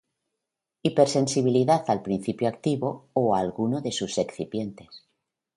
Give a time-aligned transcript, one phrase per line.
[0.81, 5.03] Hipersensibilidad al principio activo o a alguno de los excipientes.